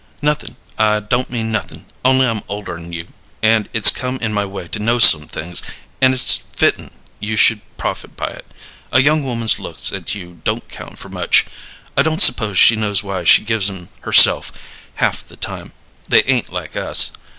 "Nothin'. 0.23 0.55
I 0.79 0.99
don't 0.99 1.29
mean 1.29 1.51
nothin', 1.51 1.85
only 2.03 2.25
I'm 2.25 2.41
older'n 2.47 2.91
you, 2.91 3.09
and 3.43 3.69
it's 3.71 3.91
come 3.91 4.17
in 4.17 4.33
my 4.33 4.45
way 4.45 4.67
to 4.69 4.79
know 4.79 4.97
some 4.97 5.27
things, 5.27 5.61
and 6.01 6.11
it's 6.11 6.37
fittin' 6.55 6.89
you 7.19 7.35
should 7.35 7.61
profit 7.77 8.17
by 8.17 8.29
it. 8.29 8.51
A 8.91 8.99
young 8.99 9.23
woman's 9.23 9.59
looks 9.59 9.93
at 9.93 10.15
you 10.15 10.41
don't 10.43 10.67
count 10.69 10.97
for 10.97 11.09
much. 11.09 11.45
I 11.95 12.01
don't 12.01 12.19
s'pose 12.19 12.57
she 12.57 12.75
knows 12.75 13.03
why 13.03 13.23
she 13.25 13.43
gives 13.43 13.69
'em 13.69 13.89
herself 14.01 14.51
half 14.95 15.23
the 15.27 15.35
time; 15.37 15.71
they 16.07 16.23
ain't 16.23 16.51
like 16.51 16.75
us. 16.75 17.11